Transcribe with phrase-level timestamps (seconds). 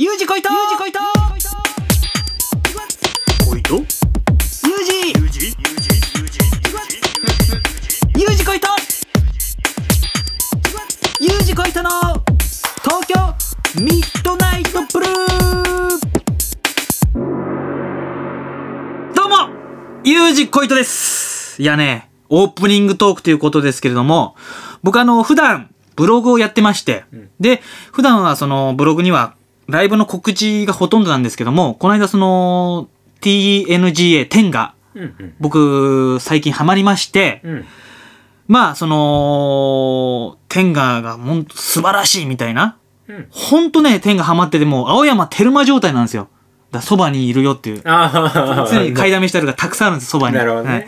[0.00, 1.00] ユージこいとユージこいと
[3.50, 3.74] おいと？
[3.74, 3.84] ユー
[4.84, 5.08] ジ！
[5.08, 5.46] ユージ？
[5.46, 5.90] ユージ？
[6.20, 6.38] ユージ？
[8.20, 8.68] ユージこいと
[11.18, 11.90] ユージこいとの
[12.84, 13.34] 東京
[13.82, 15.98] ミッドナイトブルー！
[19.16, 19.48] どうも！
[20.04, 21.60] ユージこいとです！
[21.60, 24.36] いやね、オープニングトークということですけれども、
[24.84, 27.04] 僕あの、普段、ブログをやってまして、
[27.40, 27.60] で、
[27.90, 29.34] 普段はそのブログには
[29.68, 32.88] ライブの告知がほとんどなんですけども、この間その
[33.20, 34.74] TNGA 10が
[35.40, 37.64] 僕最近ハマりまして、うん
[38.48, 42.78] まあその、天下がほんと素晴らしいみたいな。
[43.06, 46.28] うんほんとね、天下ハマっててもう青山テルマ状態なんですよ。
[46.70, 47.82] だそばにいるよっていう。
[47.84, 50.36] 常に買いだめしてあるがたくさんあるんです、そばに。
[50.36, 50.86] なるほどね、はい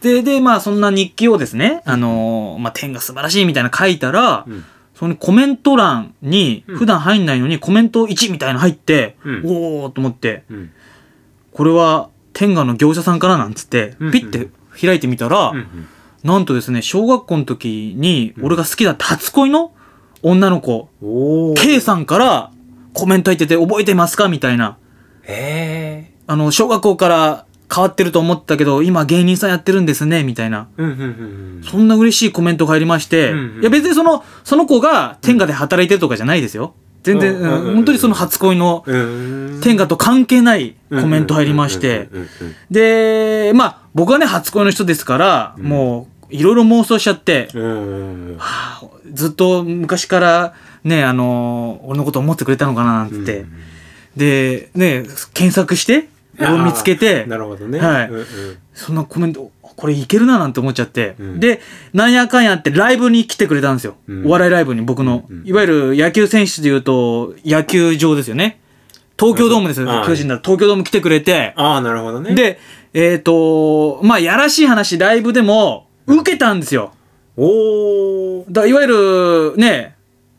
[0.00, 6.76] で、で、まあそんな日記をですね、あのーまあ天が素晴らしいみたいな書いたら、うんそのコメント欄に、うん。
[6.78, 9.42] 普段入んないのにコメント1みたいなの入って、うん。
[9.44, 10.70] おーと思って、うん。
[11.52, 14.48] これは天下の業者さんからなんつってうん、ピッて
[14.80, 15.86] 開いてみたら、うんうん。
[16.22, 19.72] なんとですね、小学校の時に俺が好きだった初恋の
[20.22, 20.88] 女の子、
[21.56, 22.50] K さんから
[22.94, 24.28] コメント入ってて覚えてますか？
[24.28, 24.78] みたいな。
[25.22, 30.68] へえあの、小学校から変わってると思ったけど、今芸人さんやってるんですね、みたいな。
[30.76, 33.60] うんうんうんそんな嬉しいコメントが入りまして、うんうん。
[33.62, 36.74] いや別にその、その子が天下で働いてるとかじゃないですよ。
[37.02, 37.68] 全然、うんうんうんうん。
[37.68, 39.60] うん本当にその初恋のうん。
[39.62, 42.08] 天下と関係ないコメント入りまして。
[42.70, 45.64] で、まあ僕はね、初恋の人ですから、うん。
[45.64, 47.48] もう、いろいろ妄想しちゃって、
[48.38, 53.52] あずっと昔からね、あの俺のこと思ってくれたのかななんて、うん。
[54.16, 57.78] で、ね、検索して、俺を見つけてなるほどね。
[57.78, 58.08] はい。
[58.08, 58.24] うんうん。
[58.74, 61.40] そんなコメント、これいけるななんて思っちゃって、うん。
[61.40, 61.60] で、
[61.92, 63.96] なんやかんやってライブに来てくれたんですよ。
[64.08, 64.26] うん。
[64.26, 68.60] お笑いライブに僕の、うんいわゆる野球選手で言うと、野球場ですよね。
[69.18, 69.80] 東京ドームです。
[69.80, 72.34] よ、あ巨人だら東京ドーム来てくれて、ああなるほどね。
[72.34, 72.58] で、
[72.94, 76.92] えっ、と、まあ、やらしい話、ライブでも、受けたんですよ。
[77.36, 79.96] おおだいわゆる、ね、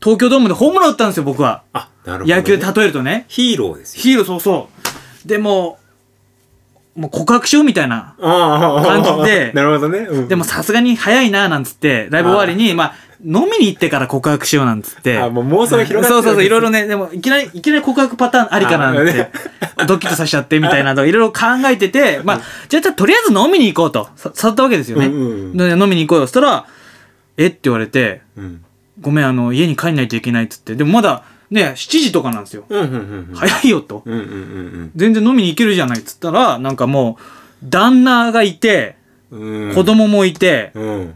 [0.00, 1.64] 東京ドームでホームラン打ったんですよ、僕は。
[1.72, 2.36] あなるほどね。
[2.36, 3.24] 野球で例えるとね。
[3.28, 4.02] ヒーローですよ。
[4.02, 4.87] ヒーロー、そうそう。
[5.26, 5.78] でも、
[6.94, 8.14] もう告白しようみたいな。
[8.18, 15.18] 感じでなるほどねうんでもさすがに早いな、なんつって、ライブ終わりに、まあ、飲みに行ってから告白しようなんつって。
[15.18, 19.30] あもう妄想が広がってるそうそうそう、いろいろね、でも、いきなり、いきなり告白パターンありかな、なんて。
[19.86, 21.40] ドキッとさせちゃって、みたいなのをいろいろ考
[21.70, 25.06] えてて、まあ、じゃあ、じゃあとりあえず飲みに行こうと、さ誘ったわけですよね。
[25.06, 26.26] うんうんで飲みに行こうよ。
[26.26, 26.66] そしたら、
[27.36, 27.46] え？
[27.46, 28.64] って言われて、うん
[29.00, 30.74] ごめん、あの、家に帰んないといけないっつって。
[30.74, 32.64] でもまだ、で、7時とかなんですよ。
[32.68, 34.90] うんうんうん、早いよと、うんうんうん。
[34.96, 38.96] 全然飲みに行けるじゃないっつったら、なんかもう、旦那がいて、
[39.30, 41.14] うん、子供もいて、うん、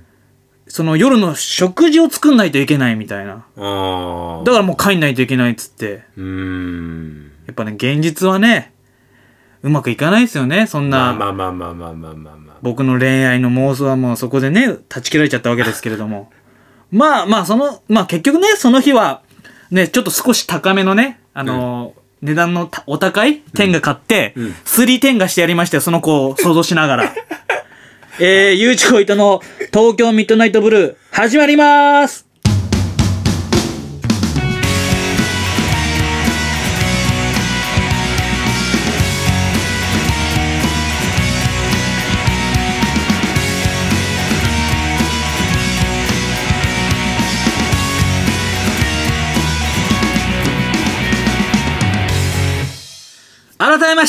[0.67, 3.33] その夜の食事を作んないといけないみたいな。
[3.33, 6.03] だからもう帰んないといけないっつって。
[6.17, 8.73] やっぱね、現実はね、
[9.63, 11.13] うまくいかないですよね、そんな。
[11.13, 16.31] まあまあまあまあまあまあまあ、僕の恋愛の妄想はもうそこでね、断ち切られちゃったわけですけれども。
[16.91, 19.23] まあまあ、その、まあ結局ね、その日は、
[19.73, 24.55] ね、ちょっと少し高めのね、あのー値段のたお高い天が買って、うん。
[24.65, 27.15] スリー天がしてやりましたよ、その子を想像しながら。
[28.21, 29.41] えー、ゆうちこいとの
[29.73, 32.32] 東京ミッドナイトブルー、始まります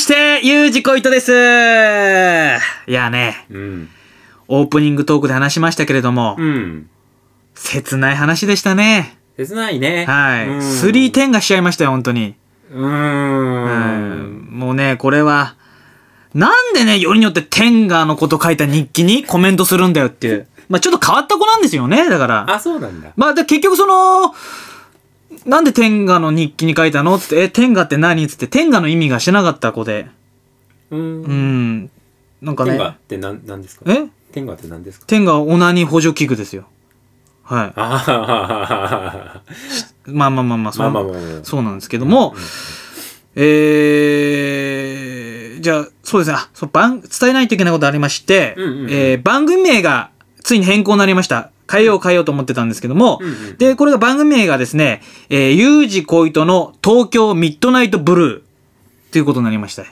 [0.04, 1.32] して、ゆうじこいとです。
[1.32, 3.88] いやね、うん
[4.46, 6.90] オープニングトークで話しましたけれども、うん
[7.54, 9.16] 切ない話でしたね。
[9.38, 10.48] 切ないねはい。
[10.48, 12.34] うんスリーテンがしちゃいましたよ、本当に。
[12.70, 14.48] うんん。
[14.50, 15.56] もうね、これは、
[16.34, 20.46] なんでね、よりによって天下のこと書いた日記にコメントするんだよっていう。
[20.68, 22.54] まあちょっと変わった子なんですよね、だから。
[22.54, 24.34] あそうなんだまあで結局その、
[25.46, 30.06] なんで天下の日記に書いたのって、え、天下って何つって、天下の意味がしてなかった子で。
[30.90, 31.90] ううんん。
[32.42, 33.84] なんかね、天下って何何ですか？
[33.92, 34.06] え？
[34.32, 35.06] 天下って何ですか？
[35.06, 36.64] 天下オナニー補助器具ですよ。
[37.42, 37.72] はい。
[37.76, 39.42] ああ
[40.06, 42.34] まあまあまあまあ、そうまあまあまあまあそうなんですけども、
[43.36, 50.10] えー、じゃあ、そうですね、あそう番、伝えないといけないことありまして、うんうんうんえー番組名が
[50.42, 51.50] ついに変更になりました。
[51.70, 59.84] 変えよう変えようと思ってたんですけども、うんうんで、これが番組名がですね、えー、ゆうじこいとの東京ミッドナイトブルーということになりました。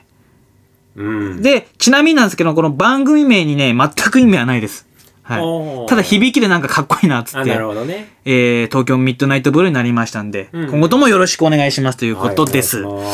[0.96, 4.86] うんで、ちなみになんですけど、この番組名にね、全く意味はないです。
[5.22, 5.88] はい。
[5.88, 8.12] ただ響きでなんかかっこいいなっつあ、ってなる、ほどね。
[8.24, 12.82] えー、東京ミッドナイトブルーになりましたんで、うん今後ともよろしくお願いしますということです。
[12.82, 13.04] はい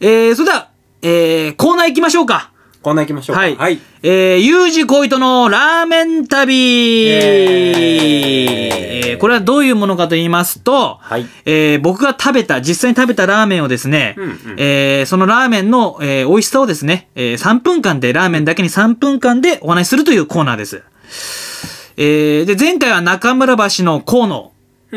[0.00, 0.70] えー、それでは、
[1.02, 2.50] えー、コーナー行きましょうか。
[2.88, 3.42] コーナー行きましょうか。
[3.42, 3.56] はい。
[3.56, 3.78] はい。
[4.02, 11.26] えー、ゆうじこいとのラーメン旅、えーこれはどういうものかと言いますと、はい。
[11.44, 20.82] えー僕が食べた、実際に食べたラーメンをですね、うんうんえーそのラーメンの、えー美味しさをですね、えー3分間で、ラーメンだけに3分間でお話しするというコーナーです。
[21.98, 24.50] えーで、前回は中村橋の河野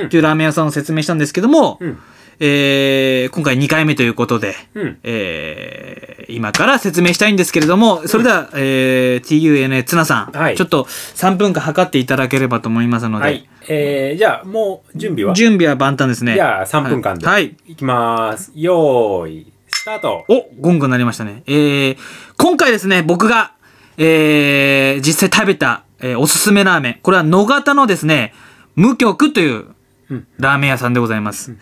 [0.10, 2.00] というラーメン屋さんを説明したんですけども、うん。
[2.44, 5.00] えー今回2回目ということで、うん。
[5.04, 13.48] えー今から説明したいんですけれども、それでは、えー TUNA ツナさん、はいちょっと3分間測っていただければと思いますので、はい。
[13.68, 15.36] えー、じゃあ、もう、準備は？
[15.36, 16.34] 準備は万端ですね。
[16.34, 17.28] じゃあ、3分間で。
[17.28, 17.56] はい。
[17.68, 18.52] いきます。
[18.56, 20.26] よーい、スタート。
[20.28, 21.44] お、ゴングになりましたね。
[21.46, 21.98] えー、
[22.38, 23.52] 今回ですね、僕が、
[23.98, 27.00] えー、実際食べた、えーおすすめラーメン。
[27.04, 28.34] これは野方のですね、
[28.76, 29.66] 無極という
[30.10, 31.56] うんラーメン屋さんでございます。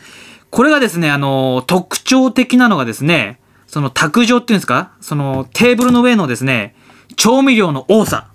[0.51, 4.91] これがですね、あのー特徴的なのがですね、その卓上っていうんですか？
[5.01, 6.75] そのテーブルの上のですね、
[7.15, 8.27] 調味料の多さ。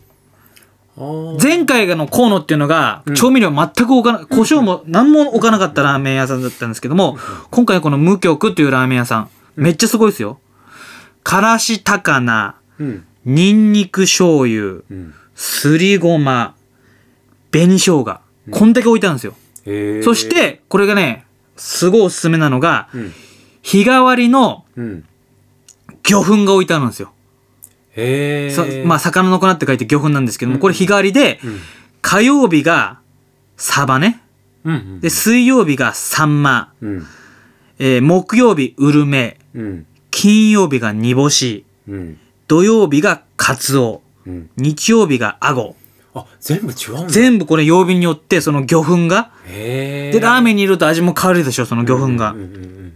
[0.97, 7.19] 前前回の河野っていうのが、うん調味料全く置かな、胡椒も何も置かなかったラーメン屋さんだったんですけども、
[7.51, 10.39] 今回この無極っていうラーメン屋さん、めっちゃすごいですよ。
[11.25, 13.07] からし高菜、うん。
[13.25, 15.15] ニンニク醤油、うん。
[15.35, 16.55] すりごま、
[17.51, 18.21] 紅生姜。
[18.51, 19.35] こんだけ置いてあるんですよ。
[20.05, 21.24] そし、て、これがね、
[21.57, 23.13] すごいおすすめなのが、うん。
[23.63, 25.05] 日替わりのうん。
[26.03, 27.13] 魚粉が置いてあるんですよ。
[27.97, 31.61] へまあ、魚の粉って書いて魚粉なんですけども、これ日替わりで、うん。
[32.03, 33.01] 火曜日が
[33.57, 34.21] サバね。
[34.65, 35.01] うん。
[35.01, 36.73] で、水曜日がサンマ。
[36.81, 37.07] うん。
[37.79, 39.39] えー木曜日、ウルメ。
[39.55, 39.87] うん。
[40.11, 41.65] 金曜日が煮干し。
[41.89, 42.19] うん。
[42.47, 44.03] 土曜日がカツオ。
[44.27, 44.51] うん。
[44.57, 45.77] 日曜日がアゴ。
[46.15, 47.09] あ、全部違うんだ。
[47.09, 49.31] 全部これ曜日によってその魚粉が。
[49.47, 52.39] で、ラーメンに入れると味も変わるでしょ、その魚粉がうん。
[52.39, 52.93] うんうん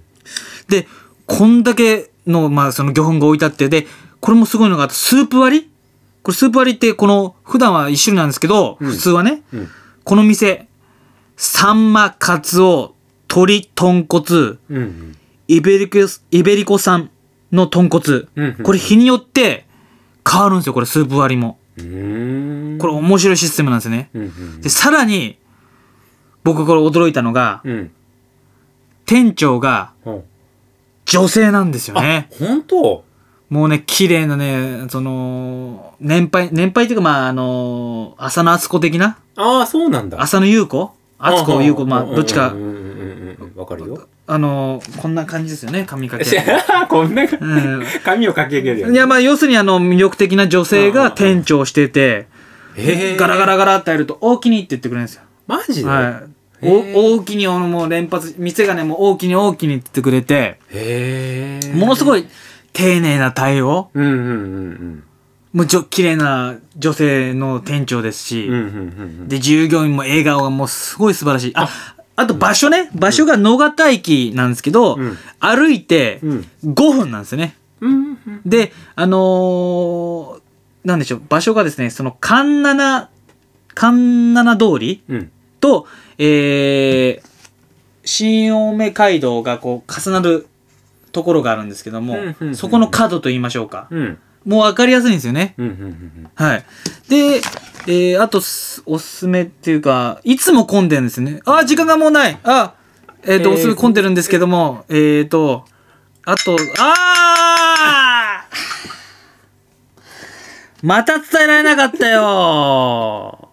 [0.68, 0.86] で、
[1.24, 3.86] こんだけの、まあ、その魚粉が置いてあって、で、
[4.20, 5.70] これもすごいのが、スープ割り？
[6.22, 9.60] これスープ割りって、この、普段は一種類なんですけど、うん普通はね、うん。
[9.60, 9.68] うん。
[10.04, 10.68] この店、
[11.38, 12.94] サンマ、カツオ、
[13.30, 15.16] 鶏、豚骨、うん。
[15.46, 15.98] イベリコ、
[16.30, 17.08] イベリコ産
[17.50, 18.26] の豚骨。
[18.36, 18.54] うん。
[18.62, 19.64] これ日によって
[20.30, 21.56] 変わるんですよ、これスープ割りも。
[21.78, 24.10] これ面白いシステムなんですよね。
[24.14, 25.38] うんうんで、さらに、
[26.44, 27.90] 僕これ驚いたのが、うん。
[29.06, 30.22] 店長がうん。
[31.06, 32.28] 女性なんですよね。
[32.38, 33.04] 本当？
[33.48, 39.18] もうね、綺麗なね、その、年配、年配っていうか、まあ、あの、浅野敦子的な？
[39.36, 40.20] ああ、そうなんだ。
[40.20, 40.92] 浅野優子？
[41.18, 42.54] 敦子優子、まあ、どっちか。
[43.56, 44.06] わかるよ。
[44.30, 46.24] あの、こんな感じですよね、髪かけ。
[46.88, 47.28] こんなう
[48.04, 48.90] 髪をかき上げるよん。
[48.90, 48.98] いね。
[48.98, 52.26] や、まあ、要するにあの、魅力的な女性が店長してて、
[53.16, 55.22] ガラガラガラってやると、大きにって言ってくれるんですよ。
[55.46, 55.88] マジで？
[55.88, 56.22] は
[56.62, 56.66] い。
[56.68, 61.66] お大きに、あのもう連発、店がね、もう大きに大きにって言ってくれて、へえ。
[61.66, 61.74] い。
[61.74, 62.26] ものすごい
[62.74, 63.88] 丁寧な対応。
[63.94, 65.02] うんうんうん
[65.54, 68.52] もうちょ、綺麗な女性の店長ですし、うん。
[68.52, 68.76] うんうんうんう
[69.24, 69.28] ん。
[69.28, 71.52] で、従業員も笑顔がもうすごい素晴らしい。
[71.54, 72.90] あ、あと場所ね。
[72.94, 77.56] 場所が野方駅なんですけど、うん歩いてうん5分なんですよね。
[77.80, 78.40] うんうん。
[78.44, 80.40] で、あのー
[80.84, 83.10] なんでしょう、場所がですね、その、環七、
[83.74, 85.30] 環七通りうん。
[85.60, 85.86] と、
[86.18, 87.28] えー、
[88.04, 90.46] 新青梅街道がこう、重なる
[91.12, 93.88] ところがあるんですけども、うんうんうんそこの角と言いましょうか。
[93.90, 94.18] うん。
[94.44, 95.54] もう分かりやすいんですよね。
[95.58, 96.64] うんうんうんはい。
[97.08, 97.40] で、
[97.90, 101.40] えー、あとす、おすすめっていうか、いつも混んでるんですね。
[101.46, 102.38] あ、時間がもうない。
[102.44, 102.74] あ、
[103.24, 105.64] えっ、と、えーおすすめ混んでるんですけども、えっ、と、
[106.26, 113.48] あと、あー また伝えられなかったよ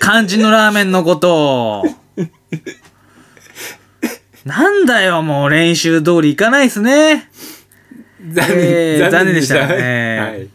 [0.00, 1.84] 肝心のラーメンのことを。
[4.44, 7.30] なんだよ、もう練習通りいかないっすね。
[8.20, 9.10] 残えー念。
[9.10, 10.53] 残念でしたはい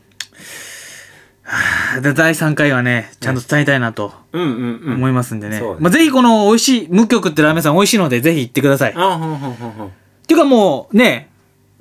[1.99, 4.93] えで第3回はね、ちゃんと伝えたいなとうんうんうん。
[4.95, 5.59] 思いますんでね。
[5.59, 8.91] そうねまあ、ぜひこの美味しい、無極ってラーメンさん美味しいので、ぜひ行ってください。
[8.91, 9.91] っあ、ほんほんほんほん。
[10.27, 11.29] ていうかもう、ね、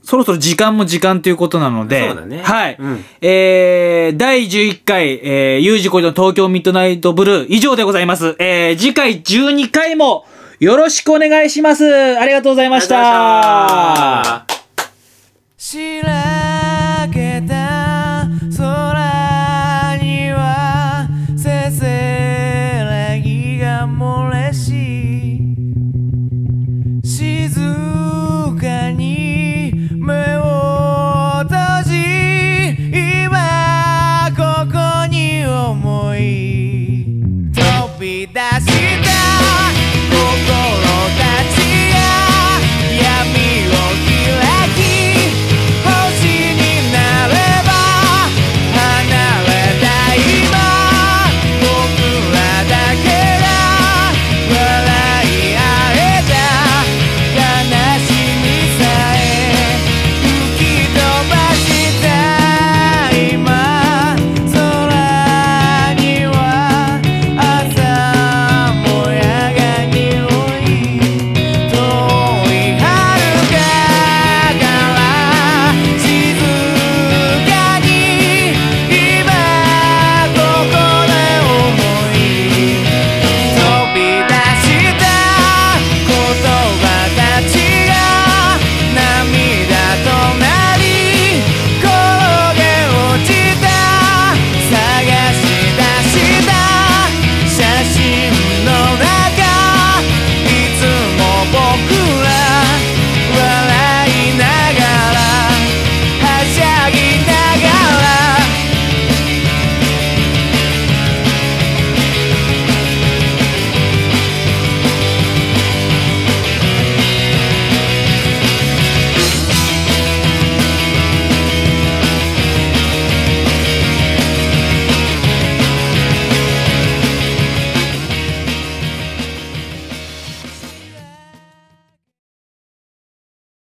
[0.02, 2.76] そろそろ時間も時間ということなので、そうだねはい。
[2.78, 8.34] うんえー、第11回、えー、U 字工事の東京ミッドナイトブルー以上でございます。
[8.38, 10.24] えー、次回12回も
[10.60, 11.84] よろしくお願いします。
[12.18, 12.96] ありがとうございました。
[14.40, 14.46] あ
[15.58, 16.37] しら